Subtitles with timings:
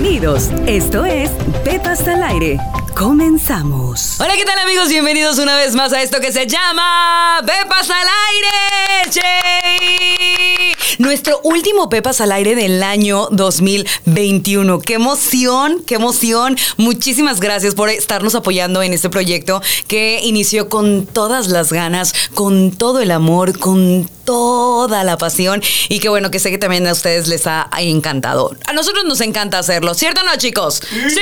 [0.00, 0.50] Bienvenidos.
[0.68, 1.28] Esto es
[1.64, 2.56] Pepas al aire.
[2.96, 4.20] Comenzamos.
[4.20, 4.88] Hola, ¿qué tal amigos?
[4.90, 9.10] Bienvenidos una vez más a esto que se llama Pepas al aire.
[9.10, 10.17] ¡Che!
[10.98, 14.80] Nuestro último Pepas al aire del año 2021.
[14.80, 15.84] ¡Qué emoción!
[15.86, 16.56] ¡Qué emoción!
[16.76, 22.72] Muchísimas gracias por estarnos apoyando en este proyecto que inició con todas las ganas, con
[22.72, 26.92] todo el amor, con toda la pasión y qué bueno que sé que también a
[26.92, 28.56] ustedes les ha encantado.
[28.66, 30.82] A nosotros nos encanta hacerlo, ¿cierto o no, chicos?
[31.08, 31.20] Sí.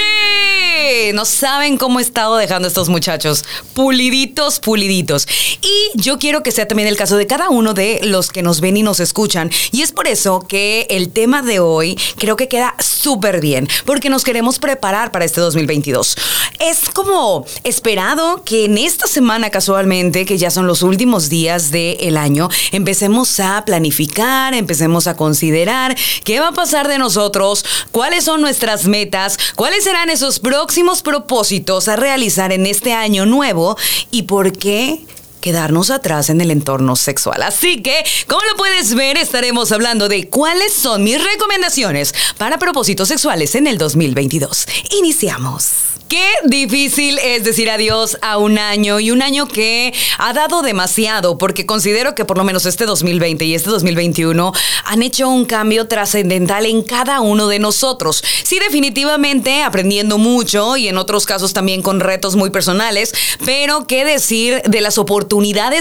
[1.14, 3.44] No saben cómo he estado dejando estos muchachos.
[3.72, 5.26] Puliditos, puliditos.
[5.62, 8.60] Y yo quiero que sea también el caso de cada uno de los que nos
[8.60, 9.50] ven y nos escuchan.
[9.72, 14.10] Y es por eso que el tema de hoy creo que queda súper bien, porque
[14.10, 16.16] nos queremos preparar para este 2022.
[16.58, 22.18] Es como esperado que en esta semana casualmente, que ya son los últimos días del
[22.18, 28.42] año, empecemos a planificar, empecemos a considerar qué va a pasar de nosotros, cuáles son
[28.42, 30.65] nuestras metas, cuáles serán esos próximos
[31.02, 33.76] propósitos a realizar en este año nuevo
[34.10, 35.00] y por qué
[35.46, 37.40] quedarnos atrás en el entorno sexual.
[37.44, 43.06] Así que, como lo puedes ver, estaremos hablando de cuáles son mis recomendaciones para propósitos
[43.06, 44.66] sexuales en el 2022.
[44.98, 45.86] Iniciamos.
[46.08, 51.36] Qué difícil es decir adiós a un año y un año que ha dado demasiado
[51.36, 54.52] porque considero que por lo menos este 2020 y este 2021
[54.84, 58.22] han hecho un cambio trascendental en cada uno de nosotros.
[58.44, 63.12] Sí, definitivamente aprendiendo mucho y en otros casos también con retos muy personales,
[63.44, 65.35] pero qué decir de las oportunidades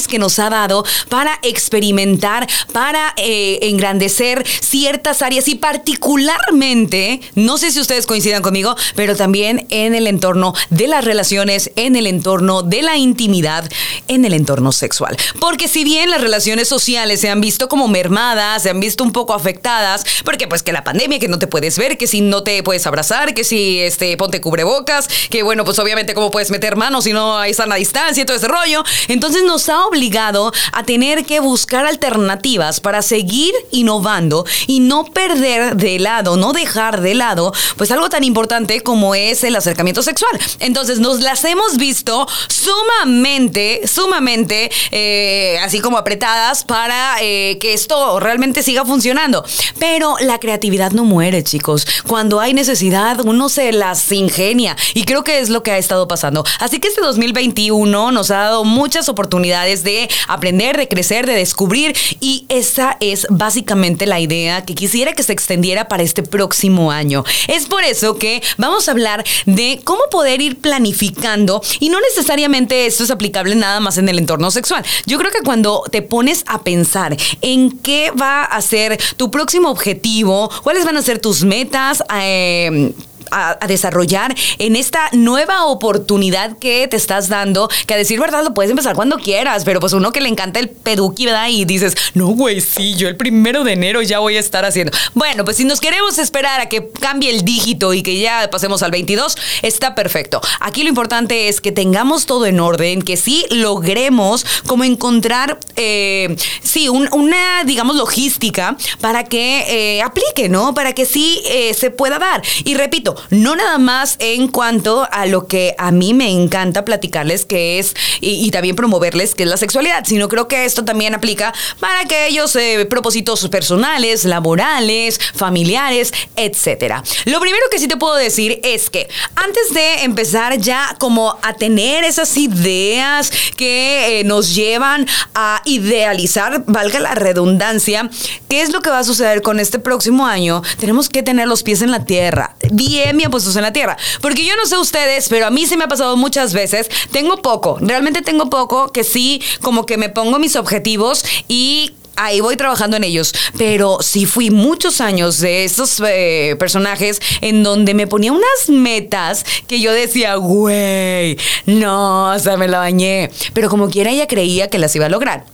[0.08, 7.72] que nos ha dado para experimentar, para eh, engrandecer ciertas áreas y particularmente, no sé
[7.72, 12.64] si ustedes coincidan conmigo, pero también en el entorno de las relaciones, en el entorno
[12.64, 13.70] de la intimidad,
[14.08, 15.18] en el entorno sexual.
[15.40, 19.12] Porque si bien las relaciones sociales se han visto como mermadas, se han visto un
[19.12, 22.44] poco afectadas, porque pues que la pandemia, que no te puedes ver, que si no
[22.44, 26.76] te puedes abrazar, que si este, ponte cubrebocas, que bueno, pues obviamente cómo puedes meter
[26.76, 28.84] manos si no hay sana distancia y todo ese rollo.
[29.08, 35.76] Entonces nos ha obligado a tener que buscar alternativas para seguir innovando y no perder
[35.76, 40.40] de lado, no dejar de lado, pues algo tan importante como es el acercamiento sexual.
[40.60, 48.20] Entonces nos las hemos visto sumamente, sumamente, eh, así como apretadas para eh, que esto
[48.20, 49.46] realmente siga funcionando.
[49.80, 51.86] Pero la creatividad no muere, chicos.
[52.08, 54.76] Cuando hay necesidad, uno se las ingenia.
[54.94, 56.44] Y creo que es lo que ha estado pasando.
[56.60, 61.96] Así que este 2021 nos ha dado muchas oportunidades de aprender, de crecer, de descubrir.
[62.20, 67.24] Y esa es básicamente la idea que quisiera que se extendiera para este próximo año.
[67.48, 72.86] Es por eso que vamos a hablar de cómo poder ir planificando y no necesariamente
[72.86, 74.84] esto es aplicable nada más en el entorno sexual.
[75.06, 79.70] Yo creo que cuando te pones a pensar en qué va a ser tu próximo
[79.70, 82.94] objetivo, cuáles van a ser tus metas, eh,
[83.32, 88.54] a, desarrollar en esta nueva oportunidad que te estás dando, que a decir verdad lo
[88.54, 91.48] puedes empezar cuando quieras, pero pues uno que le encanta el peduqui, ¿verdad?
[91.50, 94.92] Y dices, no, güey, sí, yo el primero de enero ya voy a estar haciendo.
[95.14, 98.84] Bueno, pues si nos queremos esperar a que cambie el dígito y que ya pasemos
[98.84, 100.42] al 22, está perfecto.
[100.60, 106.36] Aquí lo importante es que tengamos todo en orden, que sí logremos como encontrar, eh,
[106.62, 109.66] sí, una, digamos, logística para que
[109.98, 110.74] eh, aplique, ¿no?
[110.74, 112.42] Para que sí eh, se pueda dar.
[112.64, 117.46] Y repito, no nada más en cuanto a lo que a mí me encanta platicarles,
[117.46, 121.54] que es, y, también promoverles, que es la sexualidad, sino creo que esto también aplica
[121.80, 127.04] para aquellos eh, propósitos personales, laborales, familiares, etcétera.
[127.26, 131.54] Lo primero que sí te puedo decir es que antes de empezar ya como a
[131.54, 138.10] tener esas ideas que eh, nos llevan a idealizar, valga la redundancia,
[138.50, 140.62] ¿qué es lo que va a suceder con este próximo año?
[140.80, 142.56] Tenemos que tener los pies en la tierra.
[142.72, 143.98] Bien bien puestos en la tierra.
[144.22, 146.90] Porque yo no sé ustedes, pero a mí se me ha pasado muchas veces.
[147.12, 152.42] Tengo poco, realmente tengo poco que sí, como que me pongo mis objetivos y ahí
[152.42, 153.34] voy trabajando en ellos.
[153.58, 159.46] Pero sí fui muchos años de esos eh, personajes en donde me ponía unas metas
[159.68, 163.30] que yo decía, güey, no, o sea, me la bañé.
[163.54, 165.46] Pero como quiera ella creía que las iba a lograr.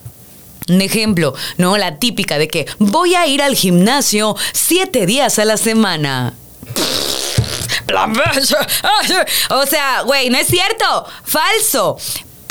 [0.69, 1.77] Un ejemplo, ¿no?
[1.77, 6.35] La típica de que voy a ir al gimnasio siete días a la semana.
[9.49, 11.05] O sea, güey, no es cierto.
[11.23, 11.97] Falso.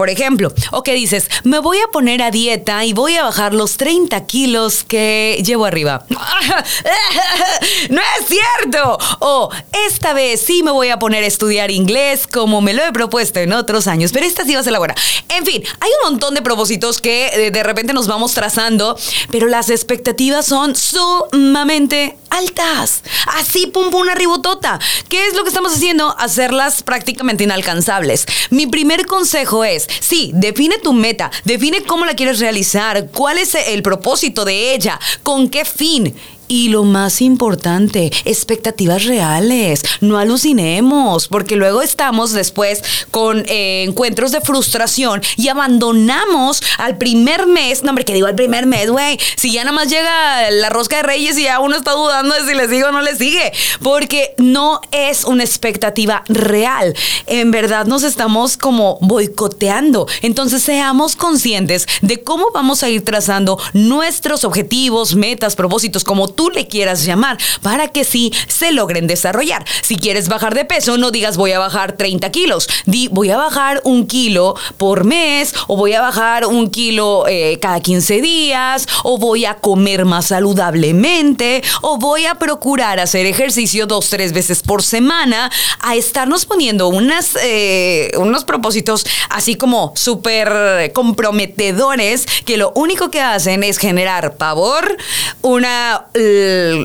[0.01, 3.53] Por ejemplo, o que dices, me voy a poner a dieta y voy a bajar
[3.53, 6.07] los 30 kilos que llevo arriba.
[7.91, 8.97] no es cierto.
[9.19, 9.51] O
[9.87, 13.41] esta vez sí me voy a poner a estudiar inglés como me lo he propuesto
[13.41, 14.95] en otros años, pero esta sí va a ser la buena.
[15.29, 18.99] En fin, hay un montón de propósitos que eh, de repente nos vamos trazando,
[19.31, 23.03] pero las expectativas son sumamente altas.
[23.27, 24.79] Así, pum, pum, una ribotota.
[25.09, 26.17] ¿Qué es lo que estamos haciendo?
[26.19, 28.25] Hacerlas prácticamente inalcanzables.
[28.51, 33.55] Mi primer consejo es, sí, define tu meta, define cómo la quieres realizar, cuál es
[33.55, 36.15] el propósito de ella, con qué fin
[36.51, 39.85] y lo más importante, expectativas reales.
[40.01, 42.83] No alucinemos, porque luego estamos después
[43.13, 47.85] con eh, encuentros de frustración y abandonamos al primer mes.
[47.85, 49.17] No, hombre, que digo al primer mes, güey.
[49.37, 52.45] Si ya nada más llega la rosca de reyes y ya uno está dudando de
[52.45, 53.53] si le sigue o no le sigue.
[53.81, 56.97] Porque no es una expectativa real.
[57.27, 60.09] En verdad nos estamos como boicoteando.
[60.23, 66.40] Entonces seamos conscientes de cómo vamos a ir trazando nuestros objetivos, metas, propósitos, como tú
[66.49, 69.65] le quieras llamar, para que sí se logren desarrollar.
[69.83, 73.37] Si quieres bajar de peso, no digas voy a bajar 30 kilos, di voy a
[73.37, 78.87] bajar un kilo por mes, o voy a bajar un kilo eh, cada 15 días,
[79.05, 84.63] o voy a comer más saludablemente, o voy a procurar hacer ejercicio dos, tres veces
[84.63, 85.51] por semana,
[85.81, 93.21] a estarnos poniendo unas, eh, unos propósitos así como súper comprometedores que lo único que
[93.21, 94.97] hacen es generar pavor,
[95.43, 96.07] una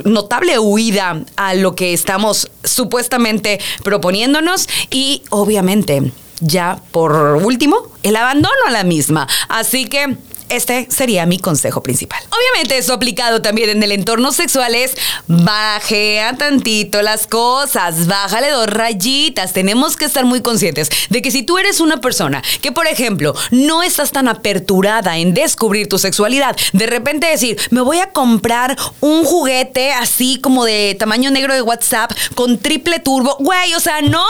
[0.06, 6.12] notable huida a lo que estamos supuestamente proponiéndonos y obviamente
[6.42, 7.14] ya por
[7.44, 9.28] último el abandono a la misma.
[9.48, 10.18] Así que
[10.50, 12.22] este sería mi consejo principal.
[12.30, 14.96] Obviamente eso aplicado también en el entorno sexual es
[15.28, 19.54] bajea tantito las cosas, bájale dos rayitas.
[19.54, 23.34] Tenemos que estar muy conscientes de que si tú eres una persona que, por ejemplo,
[23.52, 28.76] no estás tan aperturada en descubrir tu sexualidad, de repente decir, me voy a comprar
[29.02, 34.02] un juguete así como de tamaño negro de WhatsApp con triple turbo, güey, o sea,
[34.02, 34.26] no.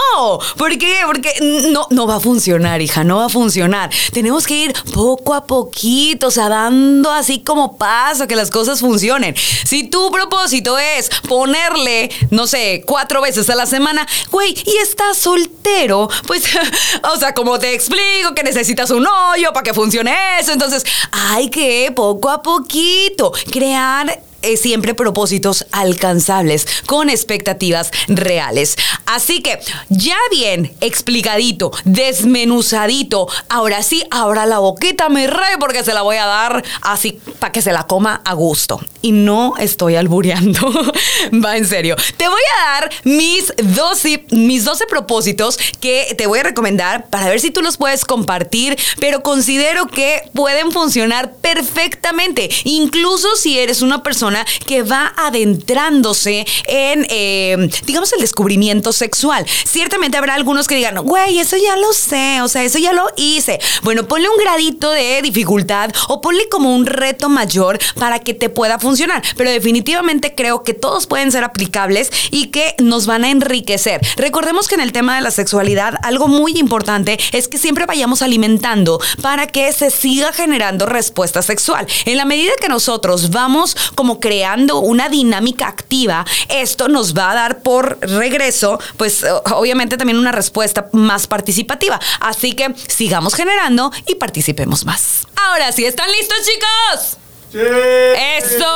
[0.57, 0.95] ¿Por qué?
[1.05, 1.33] Porque
[1.71, 3.89] no, no va a funcionar, hija, no va a funcionar.
[4.13, 8.79] Tenemos que ir poco a poquito o sea, dando así como paso que las cosas
[8.79, 9.35] funcionen.
[9.35, 15.17] Si tu propósito es ponerle, no sé, cuatro veces a la semana, güey, y estás
[15.17, 16.43] soltero, pues,
[17.13, 21.49] o sea, como te explico que necesitas un hoyo para que funcione eso, entonces hay
[21.49, 24.21] que poco a poquito crear
[24.55, 28.75] siempre propósitos alcanzables con expectativas reales.
[29.05, 29.59] Así que
[29.89, 36.17] ya bien explicadito, desmenuzadito, ahora sí, ahora la boquita me re porque se la voy
[36.17, 38.79] a dar así para que se la coma a gusto.
[39.01, 40.71] Y no estoy albureando,
[41.45, 41.95] va en serio.
[42.17, 47.29] Te voy a dar mis 12, mis 12 propósitos que te voy a recomendar para
[47.29, 53.81] ver si tú los puedes compartir, pero considero que pueden funcionar perfectamente, incluso si eres
[53.81, 54.34] una persona
[54.65, 59.45] que va adentrándose en, eh, digamos, el descubrimiento sexual.
[59.65, 63.07] Ciertamente habrá algunos que digan, güey, eso ya lo sé, o sea, eso ya lo
[63.15, 63.59] hice.
[63.83, 68.49] Bueno, ponle un gradito de dificultad o ponle como un reto mayor para que te
[68.49, 69.23] pueda funcionar.
[69.37, 74.01] Pero definitivamente creo que todos pueden ser aplicables y que nos van a enriquecer.
[74.17, 78.21] Recordemos que en el tema de la sexualidad, algo muy importante es que siempre vayamos
[78.21, 81.87] alimentando para que se siga generando respuesta sexual.
[82.05, 87.35] En la medida que nosotros vamos como creando una dinámica activa, esto nos va a
[87.35, 89.23] dar por regreso, pues
[89.53, 91.99] obviamente también una respuesta más participativa.
[92.21, 95.27] Así que sigamos generando y participemos más.
[95.35, 97.24] Ahora sí, ¿están listos chicos?
[97.57, 98.75] ¡Eso!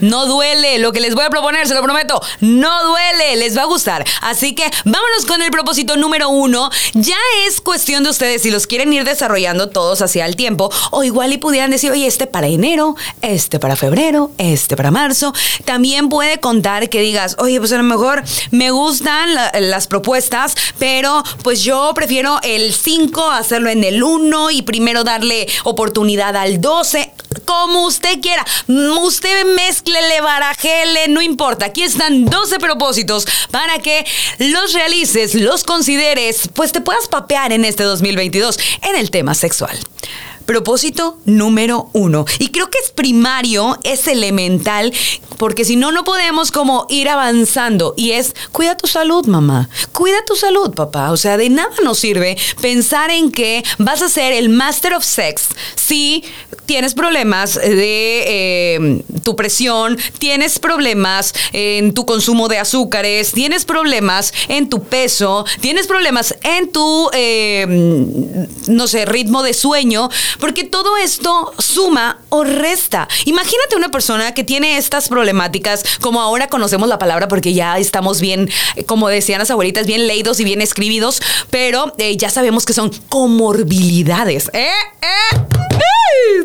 [0.00, 0.78] No duele.
[0.78, 3.36] Lo que les voy a proponer, se lo prometo, no duele.
[3.36, 4.04] Les va a gustar.
[4.20, 6.70] Así que vámonos con el propósito número uno.
[6.94, 10.70] Ya es cuestión de ustedes si los quieren ir desarrollando todos hacia el tiempo.
[10.90, 15.32] O igual y pudieran decir, oye, este para enero, este para febrero, este para marzo.
[15.64, 21.22] También puede contar que digas, oye, pues a lo mejor me gustan las propuestas, pero
[21.42, 27.12] pues yo prefiero el 5 hacerlo en el 1 y primero darle oportunidad al 12
[27.44, 28.44] como usted quiera.
[28.68, 31.66] Usted mezclele, barajele, no importa.
[31.66, 34.04] Aquí están 12 propósitos para que
[34.38, 39.78] los realices, los consideres, pues te puedas papear en este 2022 en el tema sexual.
[40.44, 42.24] Propósito número uno.
[42.38, 44.92] Y creo que es primario, es elemental,
[45.38, 47.94] porque si no, no podemos como ir avanzando.
[47.96, 49.68] Y es, cuida tu salud, mamá.
[49.92, 51.10] Cuida tu salud, papá.
[51.12, 55.04] O sea, de nada nos sirve pensar en que vas a ser el master of
[55.04, 55.48] sex
[55.92, 56.24] si
[56.66, 64.32] tienes problemas de eh, tu presión, tienes problemas en tu consumo de azúcares, tienes problemas
[64.48, 67.66] en tu peso, tienes problemas en tu, eh,
[68.68, 70.08] no sé, ritmo de sueño,
[70.38, 73.08] porque todo esto suma o resta.
[73.24, 78.20] Imagínate una persona que tiene estas problemáticas, como ahora conocemos la palabra porque ya estamos
[78.20, 78.50] bien,
[78.86, 81.20] como decían las abuelitas, bien leídos y bien escribidos,
[81.50, 84.50] pero eh, ya sabemos que son comorbilidades.
[84.52, 84.70] ¿Eh?
[85.02, 85.36] ¿Eh?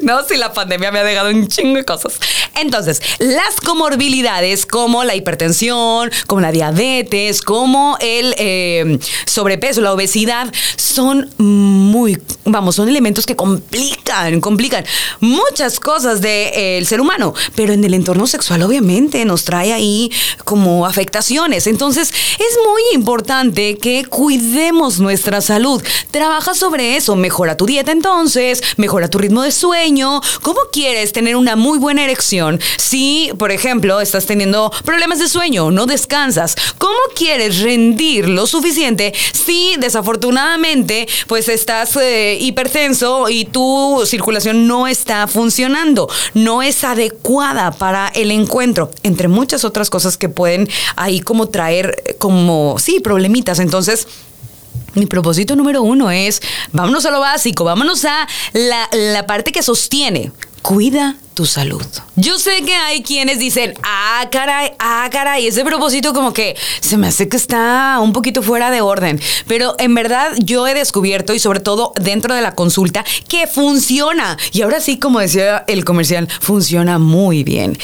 [0.01, 2.19] No, si la pandemia me ha dejado un chingo de cosas.
[2.55, 10.51] Entonces, las comorbilidades como la hipertensión, como la diabetes, como el eh, sobrepeso, la obesidad,
[10.75, 13.35] son muy, vamos, son elementos que
[13.77, 14.85] complican, complican
[15.19, 19.73] muchas cosas del de, eh, ser humano, pero en el entorno sexual obviamente nos trae
[19.73, 20.11] ahí
[20.43, 21.67] como afectaciones.
[21.67, 25.83] Entonces, es muy importante que cuidemos nuestra salud.
[26.11, 30.21] Trabaja sobre eso, mejora tu dieta entonces, mejora tu ritmo de sueño.
[30.41, 35.71] ¿Cómo quieres tener una muy buena erección si, por ejemplo, estás teniendo problemas de sueño,
[35.71, 36.55] no descansas?
[36.77, 43.45] ¿Cómo quieres rendir lo suficiente si desafortunadamente pues estás eh, hipertenso y
[44.05, 50.29] circulación no está funcionando, no es adecuada para el encuentro, entre muchas otras cosas que
[50.29, 53.59] pueden ahí como traer eh, como, sí, problemitas.
[53.59, 54.07] Entonces,
[54.93, 59.61] mi propósito número uno es, vámonos a lo básico, vámonos a la, la parte que
[59.61, 60.31] sostiene.
[60.61, 61.85] Cuida tu salud.
[62.15, 66.97] Yo sé que hay quienes dicen, ah, caray, ah, caray, ese propósito como que se
[66.97, 69.21] me hace que está un poquito fuera de orden.
[69.45, 74.35] Pero en verdad yo he descubierto, y sobre todo dentro de la consulta, que funciona.
[74.51, 77.77] Y ahora sí, como decía el comercial, funciona muy bien.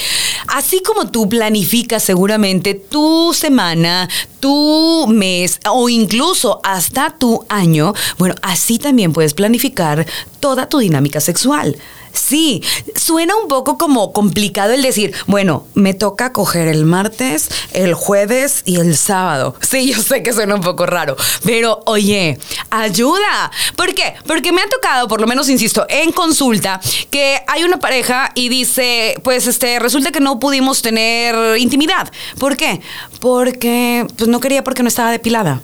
[0.48, 4.08] Así como tú planificas seguramente tu semana,
[4.40, 10.04] tu mes o incluso hasta tu año, bueno, así también puedes planificar
[10.40, 11.76] toda tu dinámica sexual.
[12.14, 12.62] Sí,
[12.94, 18.62] suena un poco como complicado el decir, bueno, me toca coger el martes, el jueves
[18.64, 19.56] y el sábado.
[19.60, 22.38] Sí, yo sé que suena un poco raro, pero oye,
[22.70, 23.50] ayuda.
[23.76, 24.14] ¿Por qué?
[24.26, 26.80] Porque me ha tocado, por lo menos insisto, en consulta,
[27.10, 32.10] que hay una pareja y dice, pues este, resulta que no pudimos tener intimidad.
[32.38, 32.80] ¿Por qué?
[33.20, 35.60] Porque pues no quería porque no estaba depilada.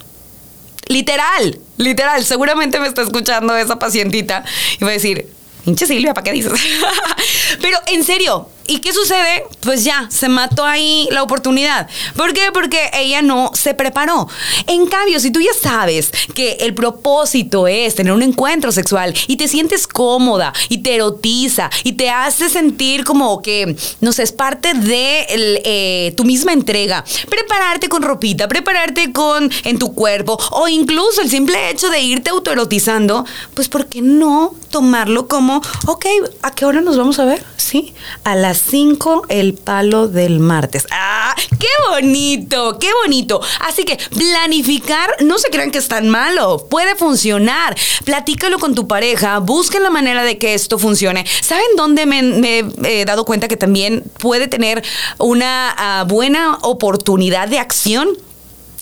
[0.89, 4.45] Literal, literal, seguramente me está escuchando esa pacientita
[4.81, 5.29] y va a decir,
[5.71, 6.53] Hinche Silvia, ¿para qué dices?
[7.63, 9.47] Pero en serio, ¿Y qué sucede?
[9.63, 11.89] Pues ya, se mató ahí la oportunidad.
[12.15, 12.53] ¿Por qué?
[12.55, 14.29] Porque ella no se preparó.
[14.69, 19.35] En cambio, si tú ya sabes que el propósito es tener un encuentro sexual y
[19.39, 24.31] te sientes cómoda y te erotiza y te hace sentir como que, no sé, es
[24.31, 25.27] parte de
[25.65, 31.29] eh, tu misma entrega, prepararte con ropita, prepararte con en tu cuerpo o incluso el
[31.29, 36.07] simple hecho de irte autoerotizando, pues ¿por qué no tomarlo como, ok,
[36.43, 37.45] ¿a qué hora nos vamos a ver?
[37.57, 40.87] Sí, a las 5 el palo del martes.
[40.91, 41.35] ¡Ah!
[41.59, 42.79] ¡Qué bonito!
[42.79, 43.41] ¡Qué bonito!
[43.61, 47.77] Así que planificar, no se crean que es tan malo, puede funcionar.
[48.05, 51.25] Platícalo con tu pareja, busquen la manera de que esto funcione.
[51.41, 54.83] ¿Saben dónde me, he dado cuenta que también puede tener
[55.19, 58.09] una ah, buena oportunidad de acción?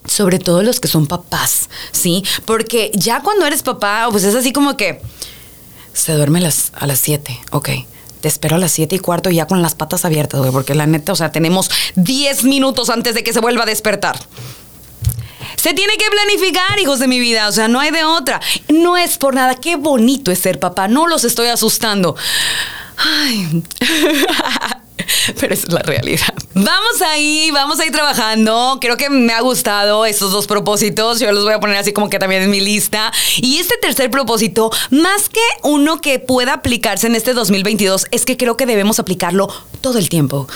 [0.06, 2.24] sobre todo los que son papás, ¿sí?
[2.46, 5.02] Porque ya cuando eres papá, pues es así como que
[5.92, 7.68] se duerme las, a las 7, ok
[8.20, 10.86] te espero a las 7 y cuarto ya con las patas abiertas, güey, porque la
[10.86, 14.18] neta, o sea, tenemos 10 minutos antes de que se vuelva a despertar.
[15.56, 18.40] Se tiene que planificar, hijos de mi vida, o sea, no hay de otra.
[18.68, 22.16] No es por nada, qué bonito es ser papá, no los estoy asustando.
[22.96, 23.62] Ay.
[25.40, 26.34] pero esa es la realidad.
[26.54, 28.78] Vamos ahí, vamos a ir trabajando.
[28.80, 31.20] Creo que me ha gustado estos dos propósitos.
[31.20, 33.12] Yo los voy a poner así como que también en mi lista.
[33.36, 38.36] Y este tercer propósito, más que uno que pueda aplicarse en este 2022, es que
[38.36, 39.48] creo que debemos aplicarlo
[39.80, 40.46] todo el tiempo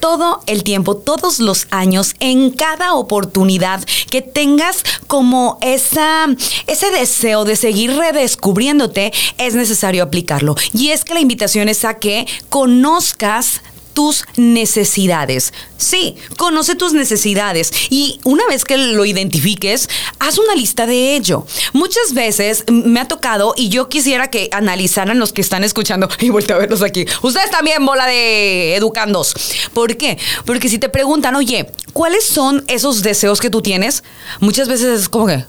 [0.00, 6.26] todo el tiempo, todos los años, en cada oportunidad que tengas como esa,
[6.66, 10.56] ese deseo de seguir redescubriéndote, es necesario aplicarlo.
[10.72, 13.60] Y es que la invitación es a que conozcas
[13.92, 15.52] tus necesidades.
[15.76, 21.46] Sí, conoce tus necesidades y una vez que lo identifiques, haz una lista de ello.
[21.72, 26.30] Muchas veces me ha tocado y yo quisiera que analizaran los que están escuchando y
[26.30, 27.06] vuelta a verlos aquí.
[27.22, 29.34] Ustedes también, bola de educandos.
[29.72, 30.18] ¿Por qué?
[30.44, 34.04] Porque si te preguntan, oye, ¿cuáles son esos deseos que tú tienes?
[34.40, 35.44] Muchas veces es como que...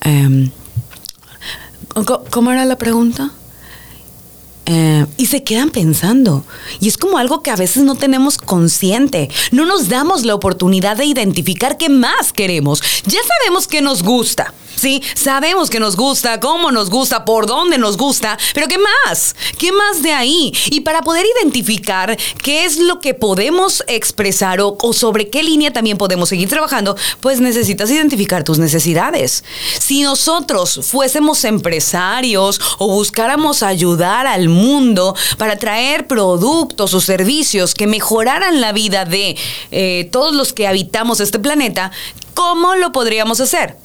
[0.00, 0.50] Em,
[2.30, 3.32] ¿Cómo era la pregunta?
[4.74, 6.44] Eh, y se quedan pensando.
[6.80, 9.28] Y es como algo que a veces no tenemos consciente.
[9.50, 12.82] No nos damos la oportunidad de identificar qué más queremos.
[13.04, 14.54] Ya sabemos que nos gusta.
[14.82, 19.36] Sí, sabemos que nos gusta, cómo nos gusta, por dónde nos gusta, pero ¿qué más?
[19.56, 20.52] ¿Qué más de ahí?
[20.72, 25.72] Y para poder identificar qué es lo que podemos expresar o, o, sobre qué línea
[25.72, 29.44] también podemos seguir trabajando, pues necesitas identificar tus necesidades.
[29.78, 37.86] Si nosotros fuésemos empresarios o buscáramos ayudar al mundo para traer productos o servicios que
[37.86, 39.36] mejoraran la vida de
[39.70, 41.92] eh, todos los que habitamos este planeta,
[42.34, 43.76] ¿cómo lo podríamos hacer?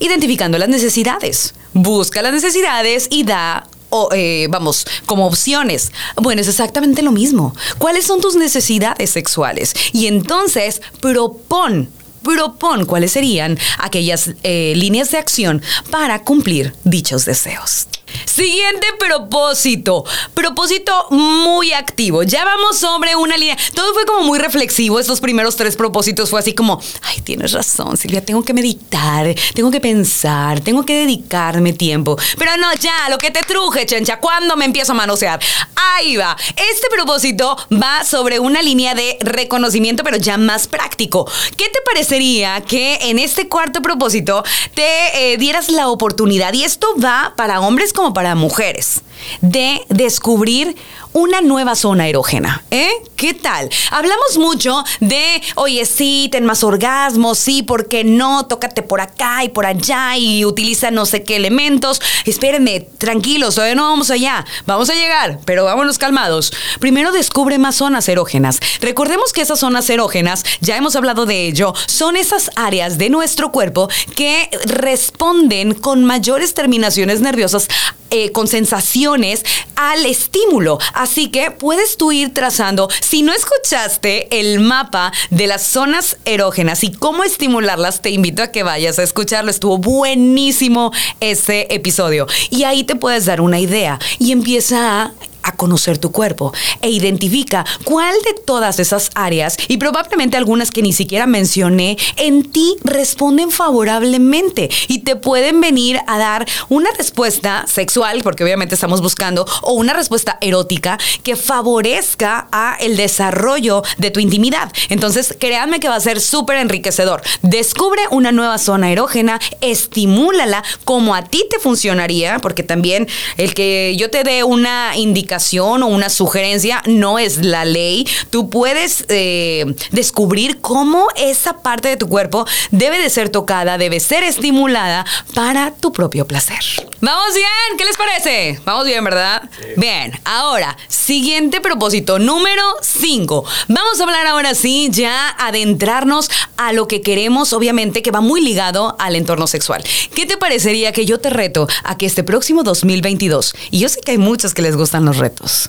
[0.00, 1.54] Identificando las necesidades.
[1.72, 5.92] Busca las necesidades y da o, eh, vamos, como opciones.
[6.16, 7.54] Bueno, es exactamente lo mismo.
[7.78, 9.74] ¿Cuáles son tus necesidades sexuales?
[9.92, 11.88] Y entonces propon
[12.22, 17.86] propon cuáles serían aquellas eh, líneas de acción para cumplir dichos deseos.
[18.32, 20.04] Siguiente propósito.
[20.34, 22.22] Propósito muy activo.
[22.22, 23.58] Ya vamos sobre una línea.
[23.74, 25.00] Todo fue como muy reflexivo.
[25.00, 29.72] Estos primeros tres propósitos fue así como, ay, tienes razón, Silvia, tengo que meditar, tengo
[29.72, 32.16] que pensar, tengo que dedicarme tiempo.
[32.38, 35.40] Pero no, ya, lo que te truje, chencha, ¿cuándo me empiezo a manosear?
[35.74, 36.36] Ahí va.
[36.50, 41.28] Este propósito va sobre una línea de reconocimiento, pero ya más práctico.
[41.56, 44.44] ¿Qué te parecería que en este cuarto propósito
[44.74, 46.52] te eh, dieras la oportunidad?
[46.52, 49.02] Y esto va para hombres como para mujeres
[49.40, 50.76] de descubrir
[51.12, 52.62] una nueva zona erógena.
[52.70, 52.90] ¿Eh?
[53.16, 53.68] ¿Qué tal?
[53.90, 58.46] Hablamos mucho de, oye, sí, ten más orgasmos, sí, ¿por qué no?
[58.46, 62.00] Tócate por acá y por allá y utiliza no sé qué elementos.
[62.24, 64.44] Espérenme, tranquilos, todavía no vamos allá.
[64.66, 66.52] Vamos a llegar, pero vámonos calmados.
[66.78, 68.60] Primero descubre más zonas erógenas.
[68.80, 73.50] Recordemos que esas zonas erógenas, ya hemos hablado de ello, son esas áreas de nuestro
[73.50, 77.68] cuerpo que responden con mayores terminaciones nerviosas,
[78.10, 79.44] eh, con sensaciones
[79.76, 85.62] al estímulo Así que puedes tú ir trazando, si no escuchaste el mapa de las
[85.62, 89.50] zonas erógenas y cómo estimularlas, te invito a que vayas a escucharlo.
[89.50, 92.26] Estuvo buenísimo ese episodio.
[92.50, 95.12] Y ahí te puedes dar una idea y empieza a
[95.50, 100.82] a conocer tu cuerpo e identifica cuál de todas esas áreas y probablemente algunas que
[100.82, 107.64] ni siquiera mencioné en ti responden favorablemente y te pueden venir a dar una respuesta
[107.66, 114.10] sexual, porque obviamente estamos buscando, o una respuesta erótica que favorezca a el desarrollo de
[114.10, 114.72] tu intimidad.
[114.88, 117.22] Entonces, créanme que va a ser súper enriquecedor.
[117.42, 123.96] Descubre una nueva zona erógena, estimúlala como a ti te funcionaría, porque también el que
[123.96, 128.06] yo te dé una indicación o una sugerencia no es la ley.
[128.28, 134.00] Tú puedes eh, descubrir cómo esa parte de tu cuerpo debe de ser tocada, debe
[134.00, 136.60] ser estimulada para tu propio placer.
[137.00, 138.60] Vamos bien, ¿qué les parece?
[138.64, 139.48] Vamos bien, ¿verdad?
[139.76, 143.44] Bien, ahora, siguiente propósito, número 5.
[143.68, 148.42] Vamos a hablar ahora sí, ya adentrarnos a lo que queremos, obviamente, que va muy
[148.42, 149.82] ligado al entorno sexual.
[150.14, 154.00] ¿Qué te parecería que yo te reto a que este próximo 2022, y yo sé
[154.00, 155.68] que hay muchos que les gustan los retos.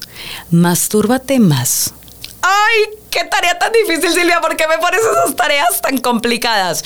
[0.49, 1.93] Mastúrbate más.
[2.41, 2.97] ¡Ay!
[3.11, 4.41] ¡Qué tarea tan difícil, Silvia!
[4.41, 6.83] ¿Por qué me pones esas tareas tan complicadas?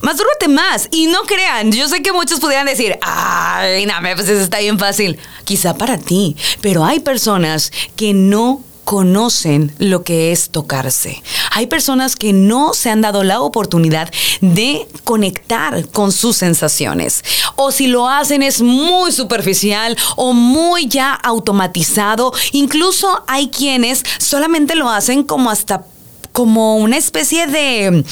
[0.00, 0.88] Mastúrbate más.
[0.90, 4.78] Y no crean, yo sé que muchos pudieran decir, ¡ay, no, pues eso está bien
[4.78, 5.18] fácil!
[5.44, 11.22] Quizá para ti, pero hay personas que no conocen lo que es tocarse.
[11.52, 17.22] Hay personas que no se han dado la oportunidad de conectar con sus sensaciones.
[17.54, 22.32] O si lo hacen es muy superficial o muy ya automatizado.
[22.50, 25.84] Incluso hay quienes solamente lo hacen como hasta
[26.32, 28.04] como una especie de,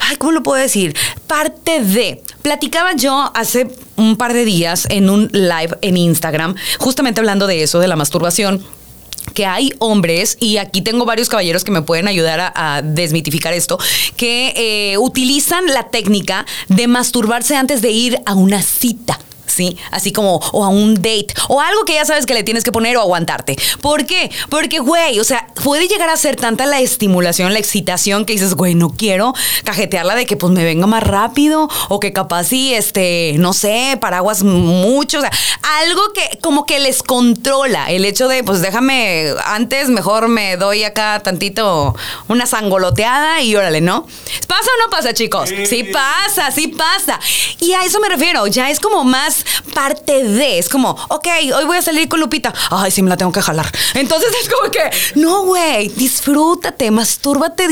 [0.00, 0.96] ay, ¿cómo lo puedo decir?
[1.28, 2.24] Parte de.
[2.42, 7.62] Platicaba yo hace un par de días en un live en Instagram, justamente hablando de
[7.62, 8.64] eso, de la masturbación
[9.32, 13.78] que hay hombres, y aquí tengo varios caballeros que me pueden ayudar a, desmitificar esto,
[14.16, 19.18] que eh, utilizan la técnica de masturbarse antes de ir a una cita.
[19.54, 19.76] ¿Sí?
[19.90, 22.72] Así como, o a un date, o algo que ya sabes que le tienes que
[22.72, 23.56] poner o aguantarte.
[23.80, 24.30] ¿Por qué?
[24.50, 28.54] Porque, güey, o sea, puede llegar a ser tanta la estimulación, la excitación que dices,
[28.54, 32.74] güey, no quiero cajetearla de que pues me venga más rápido, o que capaz sí,
[32.74, 35.32] este, no sé, paraguas mucho, o sea,
[35.80, 40.84] algo que como que les controla el hecho de, pues déjame, antes mejor me doy
[40.84, 41.94] acá tantito
[42.28, 44.06] una sangoloteada y órale, ¿no?
[44.46, 45.50] ¿Pasa o no pasa, chicos?
[45.68, 47.18] Sí pasa, sí pasa.
[47.60, 49.43] Y a eso me refiero, ya es como más
[49.74, 50.58] parte de.
[50.58, 52.52] Es como, ok, hoy voy a salir con Lupita.
[52.70, 53.70] Ay, sí, me la tengo que jalar.
[53.94, 57.68] Entonces es como que, no, güey, disfrútate, mastúrbate,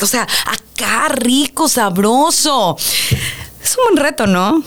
[0.00, 2.76] o sea, acá rico, sabroso.
[3.62, 4.62] Es un buen reto, ¿no?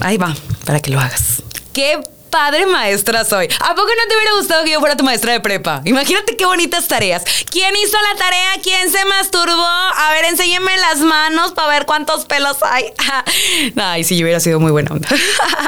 [0.00, 0.34] Ahí va,
[0.64, 1.42] para que lo hagas.
[1.72, 2.00] ¿Qué
[2.32, 3.46] padre maestra soy.
[3.60, 5.82] ¿A poco no te hubiera gustado que yo fuera tu maestra de prepa?
[5.84, 7.22] Imagínate qué bonitas tareas.
[7.50, 8.50] ¿Quién hizo la tarea?
[8.62, 9.62] ¿Quién se masturbó?
[9.62, 12.86] A ver, enséñeme las manos para ver cuántos pelos hay.
[13.76, 15.08] Ay, sí, yo hubiera sido muy buena onda.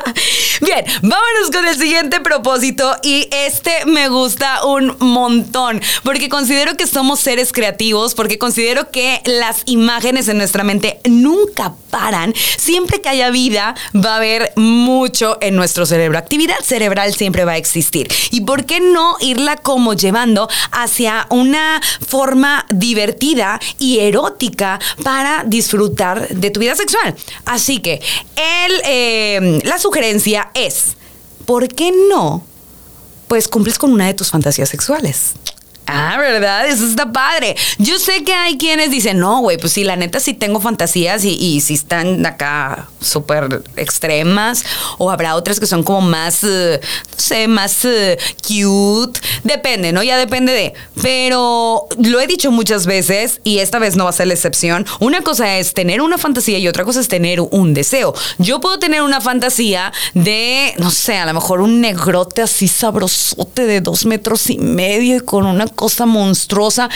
[0.62, 6.86] Bien, vámonos con el siguiente propósito y este me gusta un montón porque considero que
[6.86, 12.34] somos seres creativos, porque considero que las imágenes en nuestra mente nunca paran.
[12.56, 16.16] Siempre que haya vida va a haber mucho en nuestro cerebro.
[16.16, 18.08] Actividad cerebral siempre va a existir.
[18.30, 26.28] ¿Y por qué no irla como llevando hacia una forma divertida y erótica para disfrutar
[26.28, 27.14] de tu vida sexual?
[27.44, 28.00] Así que
[28.36, 30.96] el, eh, la sugerencia es,
[31.44, 32.44] ¿por qué no?
[33.28, 35.32] Pues cumples con una de tus fantasías sexuales.
[35.86, 36.66] Ah, ¿verdad?
[36.66, 37.56] Eso está padre.
[37.78, 41.24] Yo sé que hay quienes dicen, no, güey, pues sí, la neta sí tengo fantasías
[41.24, 44.64] y, si están acá súper extremas.
[44.98, 49.20] O habrá otras que son como más, eh, no sé, más eh, cute.
[49.42, 50.02] Depende, ¿no?
[50.02, 50.74] Ya depende de.
[51.02, 54.86] Pero lo he dicho muchas veces y esta vez no va a ser la excepción.
[55.00, 58.14] Una cosa es tener una fantasía y otra cosa es tener un deseo.
[58.38, 63.66] Yo puedo tener una fantasía de, no sé, a lo mejor un negrote así sabrosote
[63.66, 66.88] de dos metros y medio y con una cosa monstruosa.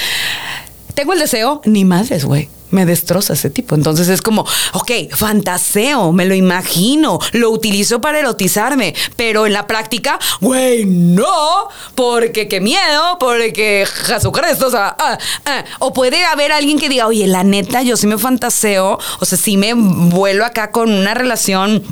[0.94, 2.48] Tengo el deseo, ni madres, güey.
[2.70, 3.74] Me destroza ese tipo.
[3.74, 9.66] Entonces es como, ok, fantaseo, me lo imagino, lo utilizo para erotizarme, pero en la
[9.66, 15.64] práctica, güey, no, porque qué miedo, porque Jesucristo, o sea, ah, ah.
[15.78, 19.38] o puede haber alguien que diga, oye, la neta, yo sí me fantaseo, o sea,
[19.38, 21.82] sí me vuelo acá con una relación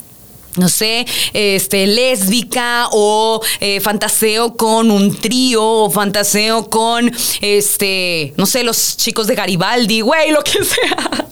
[0.56, 8.46] no sé, este, lésbica o eh, fantaseo con un trío o fantaseo con, este, no
[8.46, 11.26] sé, los chicos de Garibaldi, güey, lo que sea.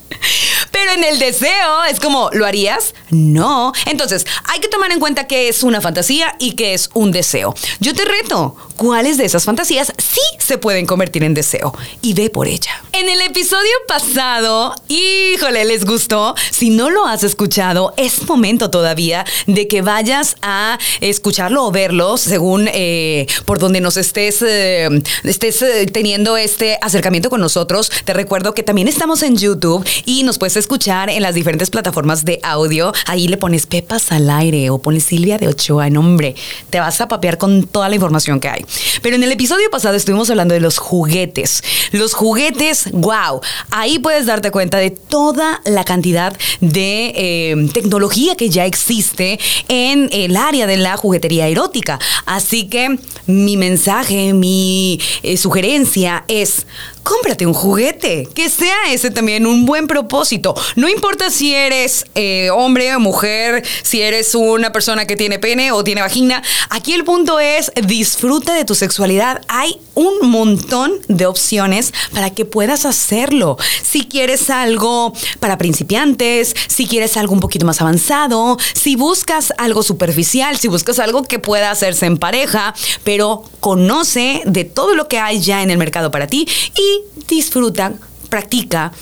[0.71, 2.95] Pero en el deseo es como, ¿lo harías?
[3.11, 3.73] No.
[3.87, 7.55] Entonces, hay que tomar en cuenta que es una fantasía y que es un deseo.
[7.81, 11.75] Yo te reto, ¿cuáles de esas fantasías sí se pueden convertir en deseo?
[12.03, 12.71] Y ve por ella.
[12.93, 16.35] En el episodio pasado, híjole, ¿les gustó?
[16.51, 22.17] Si no lo has escuchado, es momento todavía de que vayas a escucharlo o verlo
[22.17, 24.89] según eh, por donde nos estés, eh,
[25.25, 27.91] estés eh, teniendo este acercamiento con nosotros.
[28.05, 32.25] Te recuerdo que también estamos en YouTube y nos puedes escuchar en las diferentes plataformas
[32.25, 32.93] de audio.
[33.07, 36.35] Ahí le pones Pepas al aire o pones Silvia de Ochoa, nombre.
[36.71, 38.64] Te vas a papear con toda la información que hay.
[39.03, 41.63] Pero en el episodio pasado estuvimos hablando de los juguetes.
[41.93, 43.41] Los juguetes, wow.
[43.71, 50.09] Ahí puedes darte cuenta de toda la cantidad de eh, tecnología que ya existe en
[50.13, 51.99] el área de la juguetería erótica.
[52.27, 56.67] Así que mi mensaje, mi eh, sugerencia es
[57.05, 60.55] cómprate un juguete, que sea ese también un buen propósito.
[60.75, 65.71] No importa si eres eh, hombre o mujer, si eres una persona que tiene pene
[65.71, 69.43] o tiene vagina, aquí el punto es disfruta de tu sexualidad.
[69.49, 73.59] Hay un montón de opciones para que puedas hacerlo.
[73.83, 79.83] Si quieres algo para principiantes, si quieres algo un poquito más avanzado, si buscas algo
[79.83, 85.19] superficial, si buscas algo que pueda hacerse en pareja, pero conoce de todo lo que
[85.19, 86.94] hay ya en el mercado para ti y
[87.29, 87.93] disfruta,
[88.29, 88.93] practica,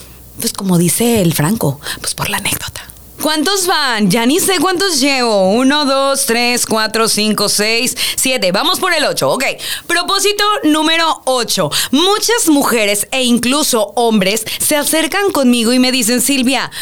[0.41, 2.83] pues como dice el Franco, pues por la anécdota.
[3.23, 4.11] ¿Cuántos van?
[4.11, 5.53] Ya ni sé cuántos llevo.
[5.53, 8.51] Uno, dos, tres, cuatro, cinco, seis, siete.
[8.51, 9.31] Vamos por el ocho.
[9.31, 9.45] Ok.
[9.87, 11.71] Propósito número ocho.
[11.93, 16.73] Muchas mujeres e incluso hombres se acercan conmigo y me dicen, Silvia,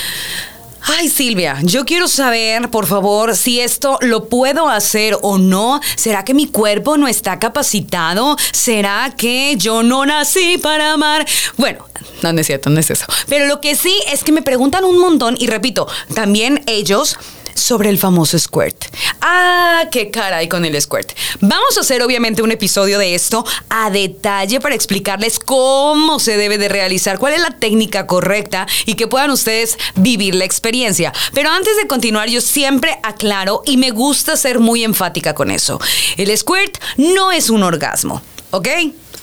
[0.83, 5.81] Ay, Silvia, yo quiero saber, por favor, si esto lo puedo hacer o no.
[5.97, 8.37] ¿Será que mi cuerpo no está capacitado?
[8.53, 11.27] ¿Será que yo no nací para amar?
[11.57, 11.87] Bueno,
[12.23, 13.05] no, no es cierto, no es eso.
[13.29, 17.17] Pero lo que sí es que me preguntan un montón y repito, también ellos
[17.61, 18.87] sobre el famoso squirt.
[19.21, 21.13] Ah, qué cara hay con el squirt.
[21.41, 26.59] Vamos a hacer obviamente un episodio de esto a detalle para explicarles cómo se debe
[26.59, 31.13] de realizar, cuál es la técnica correcta y que puedan ustedes vivir la experiencia.
[31.35, 35.81] Pero antes de continuar, yo siempre aclaro y me gusta ser muy enfática con eso.
[36.17, 38.69] El squirt no es un orgasmo, ¿ok?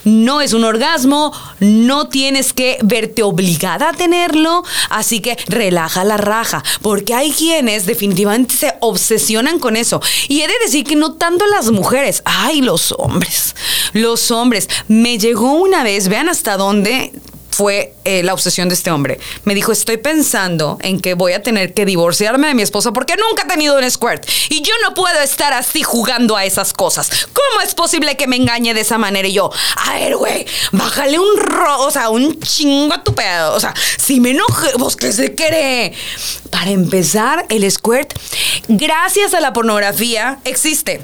[0.07, 6.17] No es un orgasmo, no tienes que verte obligada a tenerlo, así que relaja la
[6.17, 10.01] raja, porque hay quienes definitivamente se obsesionan con eso.
[10.27, 13.55] Y he de decir que no tanto las mujeres, ay, los hombres,
[13.93, 14.69] los hombres.
[14.87, 17.13] Me llegó una vez, vean hasta dónde
[17.57, 19.19] fue eh, la obsesión de este hombre.
[19.43, 23.15] Me dijo, estoy pensando en que voy a tener que divorciarme de mi esposa porque
[23.15, 24.29] nunca he tenido un squirt.
[24.49, 27.09] Y yo no puedo estar así jugando a esas cosas.
[27.33, 29.27] ¿Cómo es posible que me engañe de esa manera?
[29.27, 33.55] Y yo, a ver, güey, bájale un ro, o sea, un chingo a tu pedo.
[33.55, 35.93] O sea, si me enoje, vos que se quiere.
[36.51, 38.13] Para empezar, el squirt,
[38.67, 41.01] gracias a la pornografía, existe.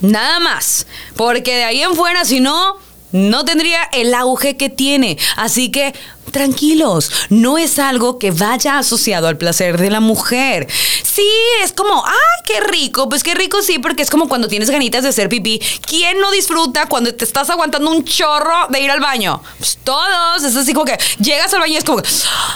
[0.00, 0.86] Nada más.
[1.16, 2.78] Porque de ahí en fuera, si no,
[3.12, 5.18] no tendría el auge que tiene.
[5.36, 5.94] Así que
[6.30, 10.66] tranquilos, no es algo que vaya asociado al placer de la mujer.
[11.02, 11.26] Sí,
[11.62, 13.08] es como, ¡ay, qué rico!
[13.08, 15.60] Pues qué rico sí, porque es como cuando tienes ganitas de hacer pipí.
[15.86, 19.42] ¿Quién no disfruta cuando te estás aguantando un chorro de ir al baño?
[19.58, 22.02] Pues todos, es así como que llegas al baño y es como,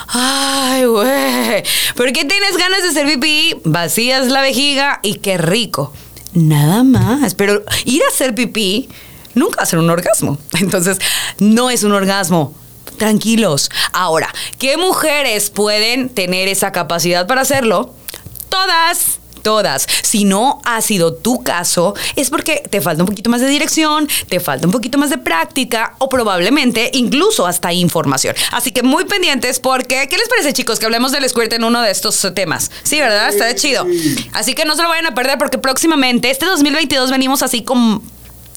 [0.08, 1.62] ¡ay, güey!
[1.96, 3.56] ¿Por qué tienes ganas de hacer pipí?
[3.64, 5.92] Vacías la vejiga y qué rico.
[6.34, 8.88] Nada más, pero ir a hacer pipí
[9.34, 10.38] nunca va a ser un orgasmo.
[10.60, 10.98] Entonces,
[11.38, 12.54] no es un orgasmo.
[12.96, 13.70] Tranquilos.
[13.92, 17.94] Ahora, ¿qué mujeres pueden tener esa capacidad para hacerlo?
[18.48, 19.86] Todas todas.
[20.02, 24.08] Si no ha sido tu caso, es porque te falta un poquito más de dirección,
[24.28, 28.34] te falta un poquito más de práctica o probablemente incluso hasta información.
[28.52, 31.82] Así que muy pendientes porque, ¿qué les parece chicos que hablemos del squirt en uno
[31.82, 32.70] de estos temas?
[32.82, 33.28] Sí, ¿verdad?
[33.28, 33.86] Está de chido.
[34.32, 38.02] Así que no se lo vayan a perder porque próximamente, este 2022 venimos así con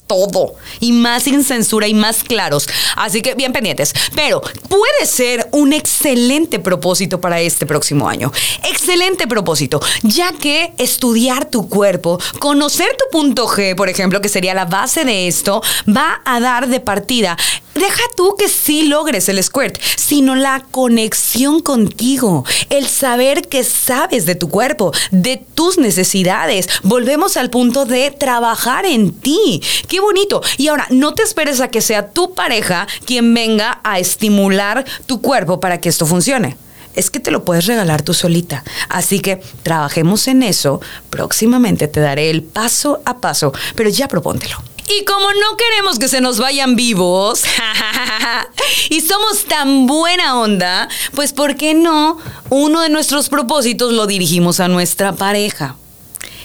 [0.06, 2.68] todo y más sin censura y más claros.
[2.96, 3.94] Así que bien pendientes.
[4.14, 8.32] Pero puede ser un excelente propósito para este próximo año.
[8.68, 14.54] Excelente propósito, ya que estudiar tu cuerpo, conocer tu punto G, por ejemplo, que sería
[14.54, 17.36] la base de esto, va a dar de partida.
[17.74, 24.26] Deja tú que sí logres el squirt, sino la conexión contigo, el saber que sabes
[24.26, 26.68] de tu cuerpo, de tus necesidades.
[26.84, 29.60] Volvemos al punto de trabajar en ti
[29.94, 30.42] Qué bonito.
[30.56, 35.20] Y ahora, no te esperes a que sea tu pareja quien venga a estimular tu
[35.20, 36.56] cuerpo para que esto funcione
[36.96, 38.64] es que te lo puedes regalar tú solita.
[38.88, 40.80] Así que trabajemos en eso.
[41.10, 44.56] Próximamente te daré el paso a paso, pero ya propóntelo.
[44.88, 47.44] Y como no queremos que se nos vayan vivos
[48.90, 52.18] y somos tan buena onda, pues ¿por qué no
[52.50, 55.76] uno de nuestros propósitos lo dirigimos a nuestra pareja?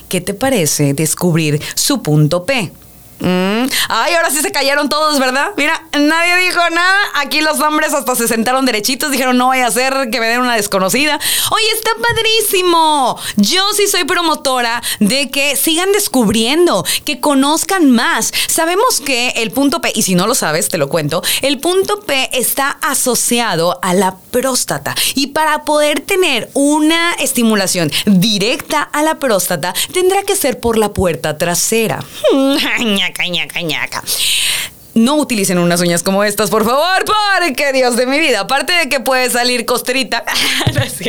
[0.07, 2.71] ¿Qué te parece descubrir su punto P?
[3.19, 3.67] Mm.
[3.89, 5.51] Ay, ahora sí se callaron todos, ¿verdad?
[5.57, 6.97] Mira, nadie dijo nada.
[7.15, 10.41] Aquí los hombres hasta se sentaron derechitos, dijeron, no voy a hacer que me den
[10.41, 11.19] una desconocida.
[11.51, 13.19] Oye, está padrísimo.
[13.35, 18.31] Yo sí soy promotora de que sigan descubriendo, que conozcan más.
[18.47, 21.99] Sabemos que el punto P, y si no lo sabes, te lo cuento, el punto
[22.01, 24.95] P está asociado a la próstata.
[25.15, 30.93] Y para poder tener una estimulación directa a la próstata, tendrá que ser por la
[30.93, 32.03] puerta trasera.
[33.29, 34.03] ñaca, ñaca,
[34.93, 38.89] No utilicen unas uñas como estas, por favor, porque Dios de mi vida, aparte de
[38.89, 40.23] que puede salir costrita,
[40.73, 40.99] no es.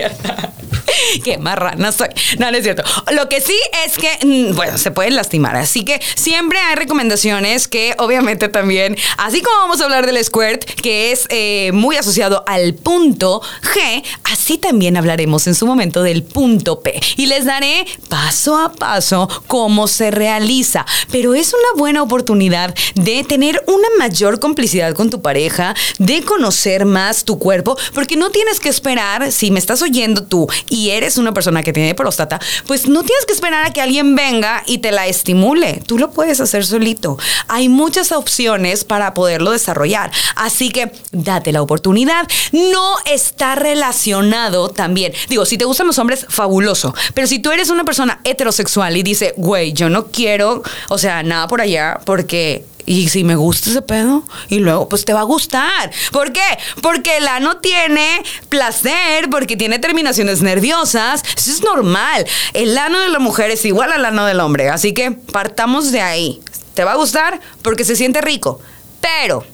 [1.25, 2.09] Qué marrana soy.
[2.39, 2.83] No, no es cierto.
[3.13, 5.57] Lo que sí es que, mm, bueno, se pueden lastimar.
[5.57, 10.65] Así que siempre hay recomendaciones que obviamente también, así como vamos a hablar del squirt,
[10.65, 16.23] que es eh, muy asociado al punto G, así también hablaremos en su momento del
[16.23, 17.01] punto P.
[17.17, 20.87] Y les daré paso a paso cómo se realiza.
[21.11, 26.85] Pero es una buena oportunidad de tener una mayor complicidad con tu pareja, de conocer
[26.85, 31.19] más tu cuerpo, porque no tienes que esperar, si me estás oyendo tú y eres
[31.19, 34.79] una persona que tiene próstata, pues no tienes que esperar a que alguien venga y
[34.79, 35.83] te la estimule.
[35.87, 37.19] Tú lo puedes hacer solito.
[37.49, 40.11] Hay muchas opciones para poderlo desarrollar.
[40.37, 42.27] Así que date la oportunidad.
[42.53, 45.13] No está relacionado también.
[45.29, 46.95] Digo, si te gustan los hombres, fabuloso.
[47.13, 51.23] Pero si tú eres una persona heterosexual y dice, güey, yo no quiero, o sea,
[51.23, 55.21] nada por allá, porque y si me gusta ese pedo, y luego pues te va
[55.21, 55.91] a gustar.
[56.13, 56.41] ¿Por qué?
[56.83, 61.23] Porque el ano tiene placer, porque tiene terminaciones nerviosas.
[61.37, 62.27] Eso es normal.
[62.53, 64.69] El ano de la mujer es igual al ano del hombre.
[64.69, 66.41] Así que partamos de ahí.
[66.75, 68.61] Te va a gustar porque se siente rico.
[69.01, 69.45] Pero,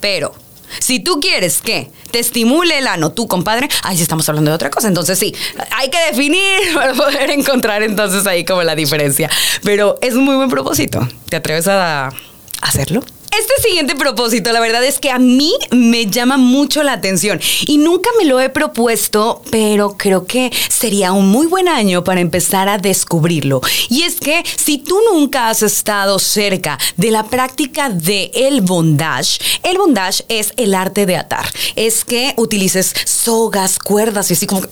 [0.00, 0.34] pero,
[0.78, 4.54] si tú quieres que te estimule el ano, tú, compadre, ahí sí estamos hablando de
[4.54, 4.88] otra cosa.
[4.88, 5.34] Entonces, sí,
[5.76, 6.40] hay que definir
[6.74, 9.30] para poder encontrar entonces ahí como la diferencia.
[9.62, 11.06] Pero es un muy buen propósito.
[11.28, 12.10] ¿Te atreves a
[12.60, 13.02] hacerlo?
[13.38, 17.78] Este siguiente propósito, la verdad es que a mí me llama mucho la atención y
[17.78, 22.68] nunca me lo he propuesto, pero creo que sería un muy buen año para empezar
[22.68, 23.60] a descubrirlo.
[23.90, 29.38] Y es que si tú nunca has estado cerca de la práctica de el bondage,
[29.62, 31.46] el bondage es el arte de atar.
[31.76, 34.62] Es que utilices sogas, cuerdas y así como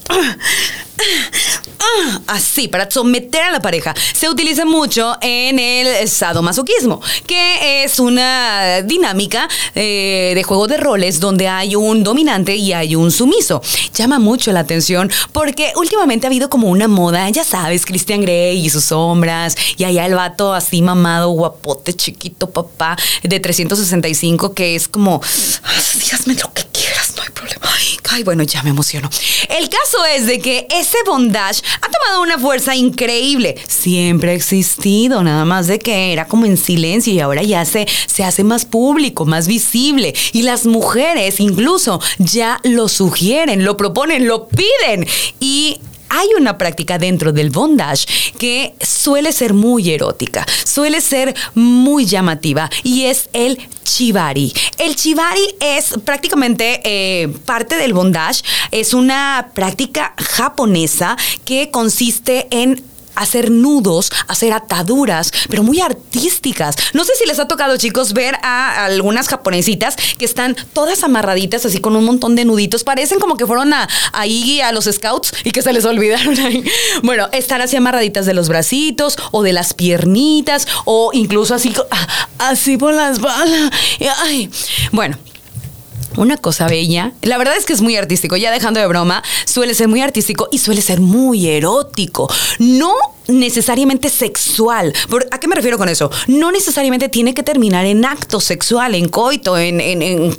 [2.26, 3.94] así, para someter a la pareja.
[4.12, 11.20] Se utiliza mucho en el sadomasoquismo, que es una dinámica eh, de juego de roles
[11.20, 13.62] donde hay un dominante y hay un sumiso.
[13.94, 18.64] Llama mucho la atención porque últimamente ha habido como una moda, ya sabes, Christian Grey
[18.64, 24.74] y sus sombras, y allá el vato así mamado, guapote, chiquito, papá, de 365, que
[24.74, 25.20] es como,
[26.00, 26.66] dígame lo que
[27.32, 27.66] problema.
[28.10, 29.10] Ay, bueno, ya me emociono.
[29.48, 33.56] El caso es de que ese bondage ha tomado una fuerza increíble.
[33.68, 37.86] Siempre ha existido, nada más de que era como en silencio y ahora ya se,
[38.06, 40.14] se hace más público, más visible.
[40.32, 45.06] Y las mujeres incluso ya lo sugieren, lo proponen, lo piden.
[45.40, 48.06] Y hay una práctica dentro del bondage
[48.38, 54.52] que suele ser muy erótica, suele ser muy llamativa y es el chivari.
[54.78, 62.82] El chivari es prácticamente eh, parte del bondage, es una práctica japonesa que consiste en
[63.16, 66.76] hacer nudos, hacer ataduras, pero muy artísticas.
[66.92, 71.64] No sé si les ha tocado, chicos, ver a algunas japonesitas que están todas amarraditas,
[71.66, 72.84] así con un montón de nuditos.
[72.84, 76.64] Parecen como que fueron a, ahí a los scouts y que se les olvidaron ahí.
[77.02, 82.28] Bueno, están así amarraditas de los bracitos o de las piernitas o incluso así, ah,
[82.38, 83.70] así por las balas.
[84.22, 84.50] Ay.
[84.92, 85.18] Bueno,
[86.16, 87.12] una cosa bella.
[87.22, 90.48] La verdad es que es muy artístico, ya dejando de broma, suele ser muy artístico
[90.50, 92.28] y suele ser muy erótico.
[92.58, 92.94] No
[93.28, 94.92] necesariamente sexual.
[95.30, 96.10] ¿A qué me refiero con eso?
[96.26, 100.36] No necesariamente tiene que terminar en acto sexual, en coito, en, en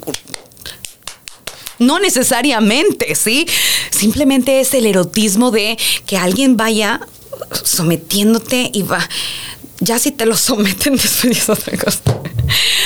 [1.79, 3.47] no necesariamente, ¿sí?
[3.91, 7.01] Simplemente es el erotismo de que alguien vaya
[7.63, 9.07] sometiéndote y va.
[9.79, 12.01] Ya si te lo someten, después es otra cosa.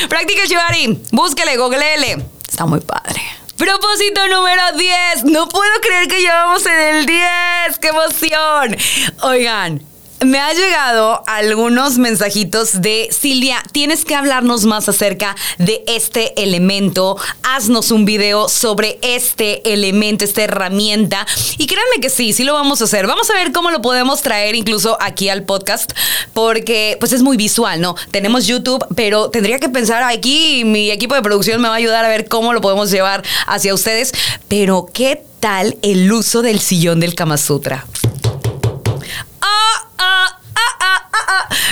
[0.09, 2.25] Practica Shibari, búsquele, googleele.
[2.51, 3.21] Está muy padre.
[3.55, 5.23] Propósito número 10.
[5.23, 7.79] No puedo creer que llevamos en el 10.
[7.79, 8.75] ¡Qué emoción!
[9.23, 9.81] Oigan,
[10.23, 17.17] me ha llegado algunos mensajitos de Silvia, tienes que hablarnos más acerca de este elemento,
[17.43, 21.25] haznos un video sobre este elemento, esta herramienta.
[21.57, 23.07] Y créanme que sí, sí lo vamos a hacer.
[23.07, 25.91] Vamos a ver cómo lo podemos traer incluso aquí al podcast,
[26.33, 27.95] porque pues es muy visual, ¿no?
[28.11, 32.05] Tenemos YouTube, pero tendría que pensar aquí, mi equipo de producción me va a ayudar
[32.05, 34.11] a ver cómo lo podemos llevar hacia ustedes.
[34.47, 37.85] Pero, ¿qué tal el uso del sillón del Kama Sutra?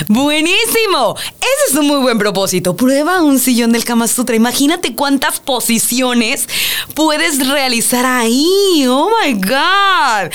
[0.08, 1.16] Buenísimo.
[1.40, 2.74] Ese es un muy buen propósito.
[2.74, 4.34] Prueba un sillón del Kama Sutra.
[4.34, 6.48] Imagínate cuántas posiciones
[6.94, 8.86] puedes realizar ahí.
[8.88, 10.32] Oh my God.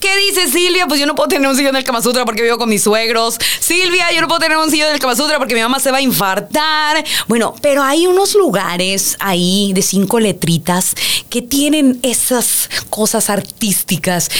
[0.00, 0.86] ¿Qué dice Silvia?
[0.86, 3.36] Pues yo no puedo tener un sillón del Kama Sutra porque vivo con mis suegros.
[3.60, 5.98] Silvia, yo no puedo tener un sillón del Kama Sutra porque mi mamá se va
[5.98, 7.04] a infartar.
[7.28, 10.94] Bueno, pero hay unos lugares ahí de cinco letritas
[11.28, 14.30] que tienen esas cosas artísticas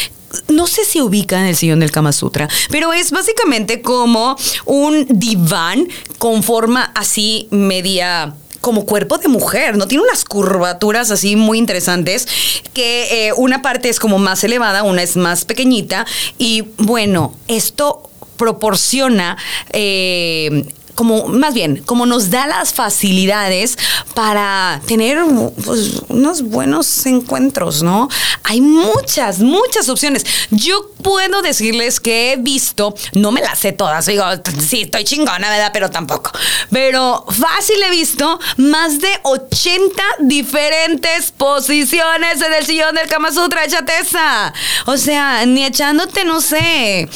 [0.48, 5.88] no sé si ubican el sillón del Kama Sutra, pero es básicamente como un diván
[6.18, 9.88] con forma así media como cuerpo de mujer, ¿no?
[9.88, 12.28] Tiene unas curvaturas así muy interesantes,
[12.74, 18.10] que eh, una parte es como más elevada, una es más pequeñita, y bueno, esto
[18.36, 19.36] proporciona
[19.72, 20.64] eh,
[21.00, 23.78] como más bien, como nos da las facilidades
[24.12, 25.16] para tener
[25.64, 28.10] pues, unos buenos encuentros, ¿no?
[28.44, 30.26] Hay muchas, muchas opciones.
[30.50, 34.24] Yo puedo decirles que he visto, no me las sé todas, digo,
[34.68, 35.70] sí, estoy chingona, ¿verdad?
[35.72, 36.32] Pero tampoco.
[36.70, 43.66] Pero fácil he visto más de 80 diferentes posiciones en el sillón del Kama Sutra,
[43.66, 44.52] chateza.
[44.84, 47.08] O sea, ni echándote, no sé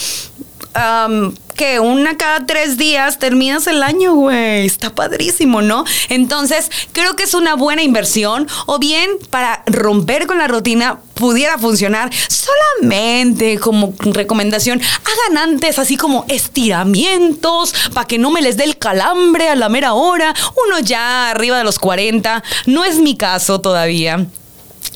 [1.56, 4.66] que una cada tres días terminas el año, güey.
[4.66, 5.84] Está padrísimo, ¿no?
[6.08, 8.48] Entonces, creo que es una buena inversión.
[8.66, 14.80] O bien, para romper con la rutina, pudiera funcionar solamente como recomendación.
[14.80, 19.68] Hagan antes así como estiramientos para que no me les dé el calambre a la
[19.68, 20.34] mera hora.
[20.66, 22.42] Uno ya arriba de los 40.
[22.66, 24.26] No es mi caso todavía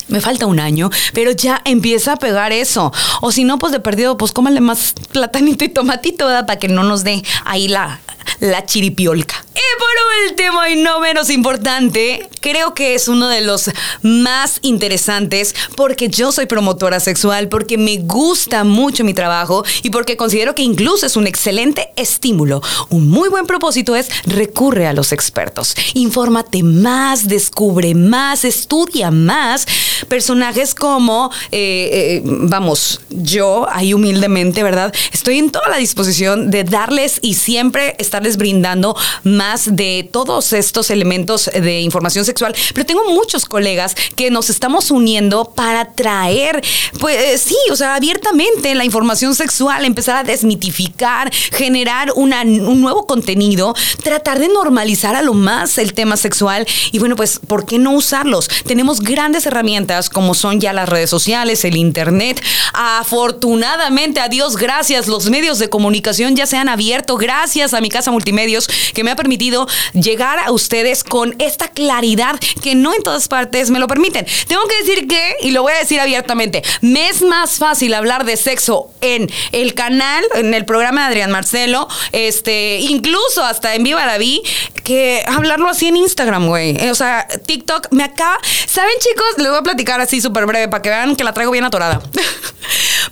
[0.09, 2.93] me falta un año, pero ya empieza a pegar eso.
[3.21, 6.47] O si no, pues de perdido, pues cómale más platanito y tomatito, ¿verdad?
[6.47, 8.01] Para que no nos dé ahí la,
[8.41, 9.45] la chiripiolca.
[9.55, 13.71] Y por último y no menos importante, creo que es uno de los
[14.03, 20.17] más interesantes porque yo soy promotora sexual, porque me gusta mucho mi trabajo y porque
[20.17, 22.63] considero que incluso es un excelente estímulo.
[22.89, 25.75] Un muy buen propósito es recurre a los expertos.
[25.95, 29.67] Infórmate más, descubre más, estudia más.
[30.09, 34.95] Personajes como, eh, eh, vamos, yo ahí humildemente, ¿verdad?
[35.13, 40.91] Estoy en toda la disposición de darles y siempre estarles brindando más de todos estos
[40.91, 46.61] elementos de información sexual, pero tengo muchos colegas que nos estamos uniendo para traer,
[46.99, 53.07] pues sí, o sea, abiertamente la información sexual, empezar a desmitificar, generar una, un nuevo
[53.07, 57.79] contenido, tratar de normalizar a lo más el tema sexual y bueno, pues, ¿por qué
[57.79, 58.49] no usarlos?
[58.67, 62.43] Tenemos grandes herramientas como son ya las redes sociales, el Internet.
[62.73, 67.89] Afortunadamente, a Dios gracias, los medios de comunicación ya se han abierto gracias a mi
[67.91, 73.03] casa multimedios que me ha permitido llegar a ustedes con esta claridad que no en
[73.03, 74.27] todas partes me lo permiten.
[74.47, 78.25] Tengo que decir que, y lo voy a decir abiertamente, me es más fácil hablar
[78.25, 83.83] de sexo en el canal, en el programa de Adrián Marcelo, este, incluso hasta en
[83.83, 84.43] Viva la Vi,
[84.85, 86.89] que hablarlo así en Instagram, güey.
[86.89, 88.39] O sea, TikTok me acaba.
[88.67, 89.27] ¿Saben, chicos?
[89.39, 92.01] Les voy a platicar así súper breve para que vean que la traigo bien atorada.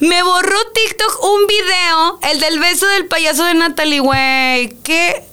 [0.00, 4.76] me borró TikTok un video, el del beso del payaso de Natalie, güey.
[4.82, 5.24] ¿Qué?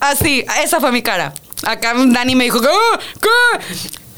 [0.00, 1.32] Así, esa fue mi cara.
[1.66, 2.68] Acá Dani me dijo, ¿qué?
[3.20, 3.64] ¿Qué?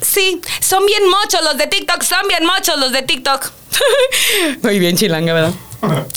[0.02, 3.50] Sí, son bien mochos los de TikTok, son bien mochos los de TikTok.
[4.62, 5.52] Muy bien chilanga, ¿verdad?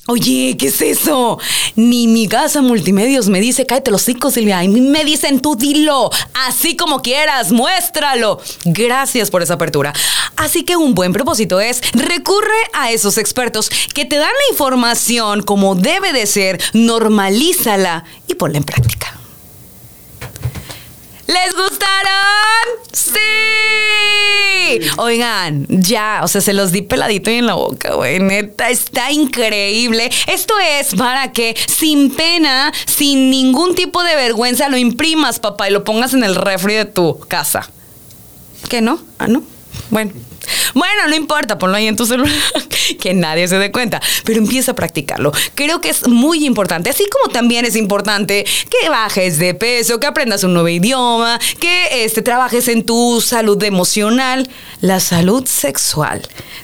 [0.07, 1.39] Oye, ¿qué es eso?
[1.75, 4.63] Ni mi casa multimedios me dice, cállate los hijos, Silvia.
[4.63, 6.09] Y me dicen, tú dilo,
[6.47, 8.41] así como quieras, muéstralo.
[8.65, 9.93] Gracias por esa apertura.
[10.35, 15.43] Así que un buen propósito es, recurre a esos expertos que te dan la información
[15.43, 19.17] como debe de ser, normalízala y ponla en práctica.
[21.27, 22.67] ¿Les gustaron?
[22.91, 23.19] ¡Sí!
[24.97, 28.19] Oigan, ya, o sea, se los di peladito y en la boca, güey.
[28.19, 30.09] Neta, está increíble.
[30.27, 35.71] Esto es para que sin pena, sin ningún tipo de vergüenza, lo imprimas, papá, y
[35.71, 37.69] lo pongas en el refri de tu casa.
[38.69, 38.99] ¿Qué no?
[39.17, 39.43] Ah, no.
[39.89, 40.11] Bueno.
[40.73, 42.33] Bueno, no importa, ponlo ahí en tu celular,
[42.99, 45.31] que nadie se dé cuenta, pero empieza a practicarlo.
[45.55, 50.07] Creo que es muy importante, así como también es importante que bajes de peso, que
[50.07, 54.49] aprendas un nuevo idioma, que este, trabajes en tu salud emocional,
[54.81, 56.21] la salud sexual.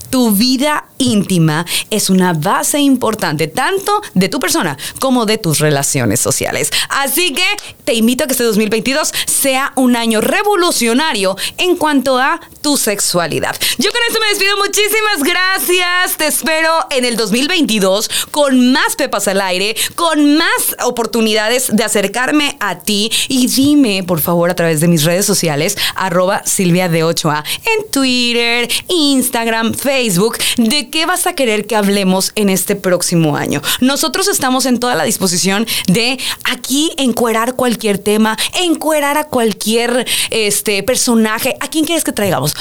[0.10, 6.20] Tu vida íntima es una base importante tanto de tu persona como de tus relaciones
[6.20, 6.72] sociales.
[6.90, 7.46] Así que
[7.84, 13.56] te invito a que este 2022 sea un año revolucionario en cuanto a tu sexualidad.
[13.78, 14.58] Yo con esto me despido.
[14.58, 16.18] Muchísimas gracias.
[16.18, 22.58] Te espero en el 2022 con más pepas al aire, con más oportunidades de acercarme
[22.60, 23.12] a ti.
[23.28, 27.92] Y dime, por favor, a través de mis redes sociales, arroba Silvia de 8A, en
[27.92, 33.62] Twitter, Instagram, Facebook, de qué vas a querer que hablemos en este próximo año.
[33.82, 40.84] Nosotros estamos en toda la disposición de aquí encuerar cualquier tema, encuerar a cualquier este,
[40.84, 41.58] personaje.
[41.60, 42.54] ¿A quién quieres que traigamos?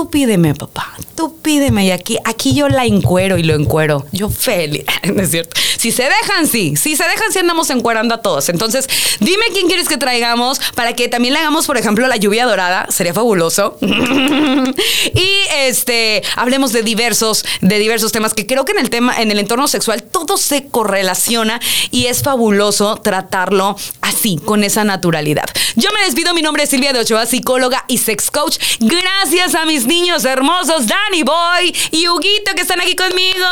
[0.00, 4.06] Tú pídeme, papá, tú pídeme y aquí, aquí yo la encuero y lo encuero.
[4.12, 5.54] Yo feliz, ¿no es cierto?
[5.76, 8.48] Si se dejan, sí, si se dejan, sí andamos encuerando a todos.
[8.48, 8.86] Entonces,
[9.20, 12.86] dime quién quieres que traigamos para que también le hagamos, por ejemplo, la lluvia dorada,
[12.88, 13.76] sería fabuloso.
[13.82, 19.30] y este, hablemos de diversos, de diversos temas que creo que en el tema, en
[19.30, 25.44] el entorno sexual, todo se correlaciona y es fabuloso tratarlo así, con esa naturalidad.
[25.76, 28.58] Yo me despido, mi nombre es Silvia de Ochoa, psicóloga y sex coach.
[28.80, 33.46] Gracias a mis niños hermosos, Danny Boy y Huguito, que están aquí conmigo,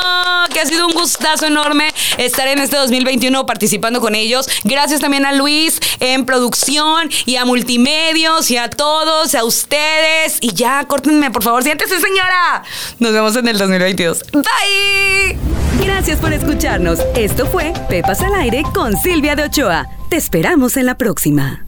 [0.52, 4.48] que ha sido un gustazo enorme estar en este 2021 participando con ellos.
[4.62, 10.38] Gracias también a Luis en producción y a Multimedios y a todos, a ustedes.
[10.40, 12.62] Y ya, córtenme, por favor, siéntese, señora.
[13.00, 14.22] Nos vemos en el 2022.
[14.32, 15.36] Bye.
[15.84, 17.00] Gracias por escucharnos.
[17.16, 19.88] Esto fue Pepas al Aire con Silvia de Ochoa.
[20.08, 21.67] Te esperamos en la próxima.